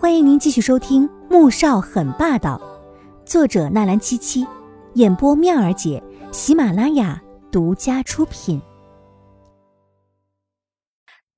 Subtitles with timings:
[0.00, 2.56] 欢迎您继续收听《穆少很霸道》，
[3.28, 4.46] 作者纳兰七七，
[4.94, 6.00] 演播妙儿姐，
[6.30, 8.62] 喜马拉雅独家出品。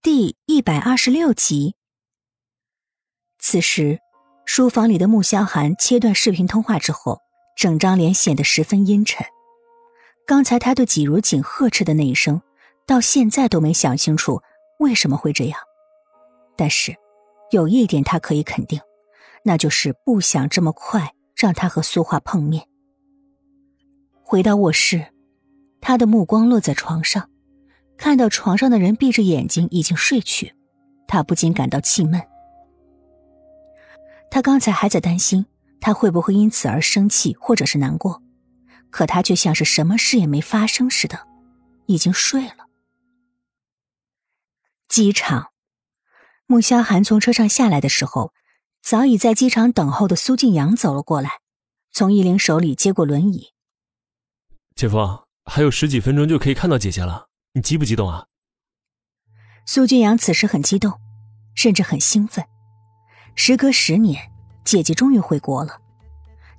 [0.03, 1.75] 第一百二十六集。
[3.39, 3.99] 此时，
[4.45, 7.19] 书房里的穆萧寒切断视频通话之后，
[7.57, 9.27] 整张脸显得十分阴沉。
[10.27, 12.43] 刚才他对季如锦呵斥的那一声，
[12.87, 14.43] 到现在都没想清楚
[14.81, 15.59] 为什么会这样。
[16.59, 16.95] 但是。
[17.51, 18.81] 有一点他可以肯定，
[19.45, 22.67] 那就是不想这么快让他和苏画碰面。
[24.23, 25.07] 回到卧室，
[25.81, 27.29] 他的目光落在床上，
[27.97, 30.55] 看到床上的人闭着眼睛已经睡去，
[31.09, 32.21] 他不禁感到气闷。
[34.31, 35.45] 他刚才还在担心
[35.81, 38.23] 他会不会因此而生气或者是难过，
[38.91, 41.27] 可他却像是什么事也没发生似的，
[41.87, 42.69] 已经睡了。
[44.89, 45.50] 机场。
[46.51, 48.33] 穆萧寒从车上下来的时候，
[48.83, 51.39] 早已在机场等候的苏静阳走了过来，
[51.93, 53.53] 从依玲手里接过轮椅。
[54.75, 54.99] 姐夫，
[55.45, 58.27] 还有十几分钟就可以看到姐姐了，你激不激动啊？
[59.65, 60.99] 苏俊阳此时很激动，
[61.55, 62.45] 甚至很兴奋。
[63.37, 64.33] 时隔十年，
[64.65, 65.79] 姐姐终于回国了，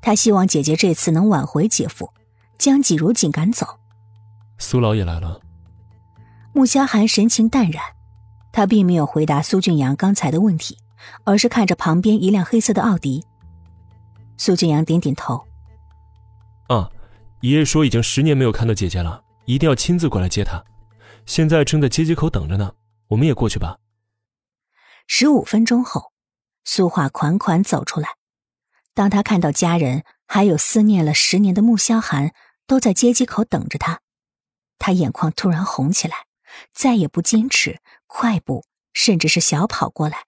[0.01, 2.13] 他希望姐姐这次能挽回姐夫，
[2.57, 3.67] 将季如锦赶走。
[4.57, 5.41] 苏老也来了。
[6.53, 7.83] 穆萧寒神情淡然。
[8.51, 10.77] 他并没有回答苏俊阳刚才的问题，
[11.23, 13.25] 而是看着旁边一辆黑色的奥迪。
[14.37, 15.45] 苏俊阳点点头
[16.67, 16.89] ：“啊，
[17.41, 20.63] 爷爷说已经十年没有看到姐姐了，一定要亲自过来接她。
[21.25, 22.73] 现在正在街机口等着呢，
[23.09, 23.77] 我们也过去吧。”
[25.07, 26.11] 十五分钟后，
[26.63, 28.09] 苏画款款走出来。
[28.93, 32.33] 当他看到家人还有思念了十年的穆萧寒
[32.67, 34.01] 都在街机口等着他，
[34.79, 36.25] 他眼眶突然红起来，
[36.73, 37.79] 再也不坚持。
[38.07, 40.25] 快步，甚至是小跑过来，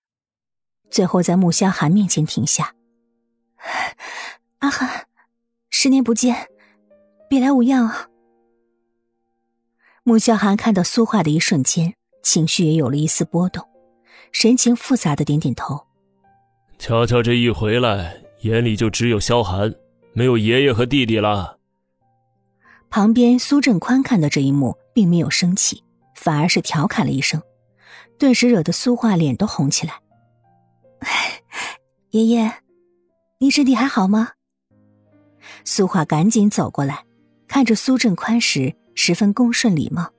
[0.90, 2.76] 最后在穆萧寒面前停下。
[4.60, 5.08] 阿寒，
[5.70, 6.48] 十年不见，
[7.30, 8.08] 别来无恙啊！
[10.04, 13.68] 穆萧寒看到苏画的一瞬间，情绪也有了一丝波动，
[14.32, 15.88] 神情复杂的点点头。
[16.78, 19.74] 乔乔这一回来，眼里就只有萧寒，
[20.14, 21.58] 没有爷爷和弟弟了。
[22.90, 25.84] 旁边苏振宽看到这一幕，并没有生气，
[26.24, 27.42] 反而是调侃了一声。
[28.18, 30.00] 顿时惹得苏画脸都红起来。
[32.12, 32.50] 爷爷，
[33.40, 34.30] 你身体还好吗？
[35.66, 37.04] 苏画赶紧走过来，
[37.46, 40.10] 看着苏振宽时十分恭顺礼貌。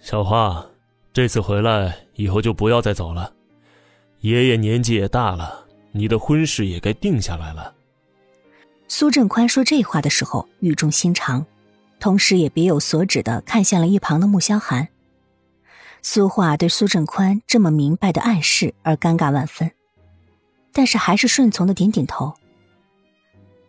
[0.00, 0.66] 小花，
[1.14, 3.32] 这次回来以后就不要再走了。
[4.20, 7.72] 爷爷年纪也大了，你的婚事也该定下来了。
[8.86, 11.46] 苏振宽说这话的时候语重心长，
[11.98, 14.86] 同时也别有所指的看向了一旁的穆萧寒。
[16.08, 19.72] 苏画对苏振宽这么明白的暗示而尴尬万分，
[20.72, 22.32] 但是还是顺从的点点头。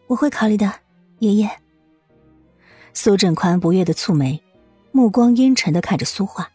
[0.06, 0.72] 我会考虑的，
[1.18, 1.50] 爷爷。
[2.94, 4.40] 苏振宽不悦的蹙眉，
[4.92, 6.48] 目光阴沉的看着苏画，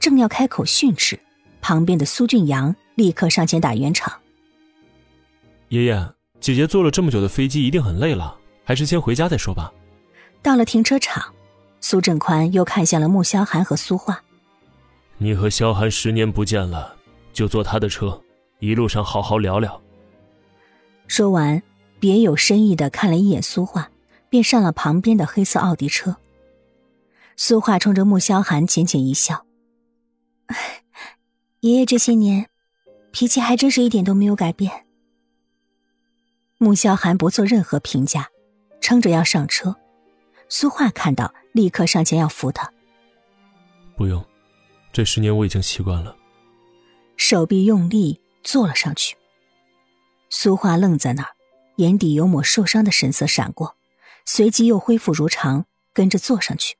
[0.00, 1.20] 正要开口训斥，
[1.60, 4.12] 旁边的苏俊阳立刻上前打圆场。
[5.68, 9.72] 爷爷，姐姐坐了这么久的飞机，一定很累了，还是先回家再说吧。
[10.42, 11.32] 到了停车场，
[11.80, 14.20] 苏振宽又看向了穆萧寒和苏画。
[15.22, 16.96] 你和萧寒十年不见了，
[17.30, 18.18] 就坐他的车，
[18.58, 19.78] 一路上好好聊聊。
[21.08, 21.62] 说完，
[21.98, 23.90] 别有深意的看了一眼苏画，
[24.30, 26.16] 便上了旁边的黑色奥迪车。
[27.36, 29.44] 苏画冲着穆萧寒浅浅一笑
[31.60, 32.48] ：“爷爷这些年，
[33.10, 34.86] 脾气还真是一点都没有改变。”
[36.56, 38.30] 穆萧寒不做任何评价，
[38.80, 39.76] 撑着要上车。
[40.48, 42.72] 苏画看到，立刻上前要扶他
[43.94, 44.24] ：“不用。”
[44.92, 46.16] 这十年我已经习惯了，
[47.16, 49.16] 手臂用力坐了上去。
[50.28, 51.30] 苏画愣在那儿，
[51.76, 53.76] 眼底有抹受伤的神色闪过，
[54.26, 56.76] 随即又恢复如常，跟着坐上去。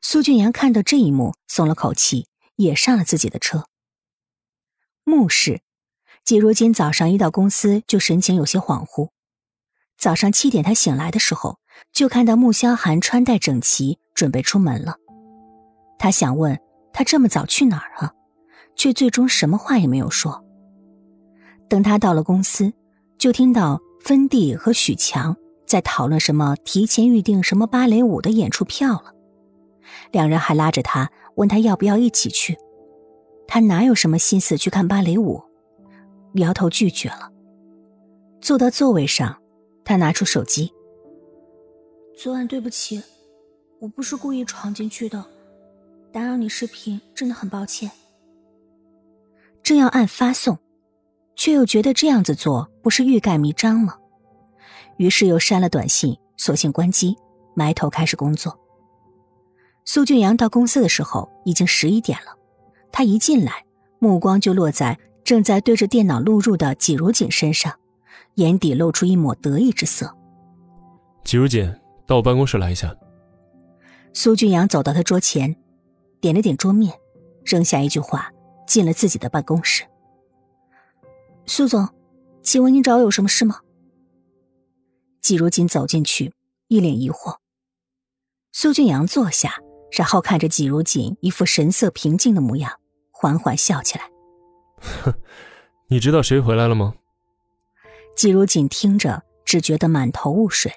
[0.00, 3.66] 苏俊阳看到这一幕，松了口气，也上了自己的车。
[5.04, 5.60] 穆氏，
[6.24, 9.10] 季如今早上一到公司就神情有些恍惚。
[9.98, 11.58] 早上七点他醒来的时候，
[11.92, 14.98] 就看到穆萧寒穿戴整齐，准备出门了。
[15.98, 16.60] 他想问。
[16.92, 18.12] 他这么早去哪儿啊？
[18.74, 20.44] 却最终什么话也没有说。
[21.68, 22.72] 等他到了公司，
[23.18, 25.36] 就听到芬蒂和许强
[25.66, 29.14] 在讨论什么提前预定什么芭蕾舞的演出票了。
[30.10, 32.56] 两人还拉着他问他要不要一起去。
[33.46, 35.42] 他哪有什么心思去看芭蕾舞，
[36.34, 37.30] 摇头拒绝了。
[38.40, 39.40] 坐到座位上，
[39.84, 40.72] 他拿出手机
[42.16, 43.02] ：“昨晚对不起，
[43.80, 45.22] 我不是故意闯进去的。”
[46.12, 47.90] 打扰你视频，真的很抱歉。
[49.62, 50.58] 正要按发送，
[51.34, 53.96] 却又觉得这样子做不是欲盖弥彰吗？
[54.98, 57.16] 于是又删了短信，索性关机，
[57.54, 58.58] 埋头开始工作。
[59.86, 62.36] 苏俊阳到公司的时候已经十一点了，
[62.92, 63.64] 他一进来，
[63.98, 67.72] 目光就落在正在对着电脑录入的季如锦身上，
[68.34, 70.14] 眼底露出一抹得意之色。
[71.24, 71.74] 季如锦，
[72.06, 72.94] 到我办公室来一下。
[74.12, 75.56] 苏俊阳走到他桌前，
[76.22, 77.00] 点了点桌面，
[77.44, 78.32] 扔下一句话，
[78.64, 79.84] 进了自己的办公室。
[81.46, 81.88] 苏总，
[82.42, 83.58] 请问您找我有什么事吗？
[85.20, 86.32] 季如锦走进去，
[86.68, 87.38] 一脸疑惑。
[88.52, 89.58] 苏俊阳坐下，
[89.90, 92.78] 然后看着季如锦一副神色平静的模样，
[93.10, 94.08] 缓缓笑起来。
[94.78, 95.12] 哼，
[95.90, 96.94] 你知道谁回来了吗？
[98.14, 100.72] 季如锦听着，只觉得满头雾水。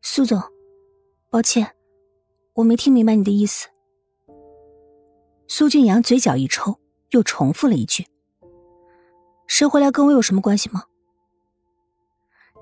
[0.00, 0.40] 苏总，
[1.28, 1.74] 抱歉，
[2.54, 3.66] 我没听明白你的意思。
[5.50, 6.78] 苏俊阳嘴角一抽，
[7.10, 8.06] 又重复了一句。
[9.46, 10.84] 谁回来跟我有什么关系吗？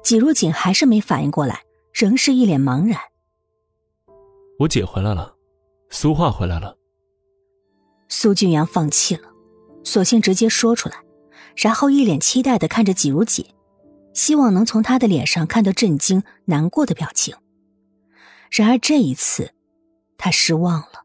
[0.05, 3.01] 季如锦还是没反应过来，仍是一脸茫然。
[4.61, 5.35] 我姐回来了，
[5.91, 6.79] 苏画回来了。
[8.09, 9.29] 苏俊阳放弃了，
[9.83, 11.03] 索性直接说出来，
[11.57, 13.45] 然后一脸期待的看着季如锦，
[14.15, 17.37] 希望能从他的脸上看到震惊、难过的表情。
[18.49, 19.53] 然而这一次，
[20.17, 21.05] 他失望了。